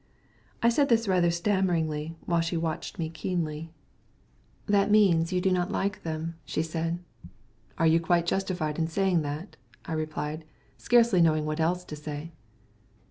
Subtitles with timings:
[0.63, 3.69] I said this rather stammeringly, while she watched me keenly.
[4.65, 6.97] "That means that you do not like them," she said.
[7.77, 10.43] "Are you quite justified in saying that?" I replied,
[10.75, 12.31] scarcely knowing what else to say.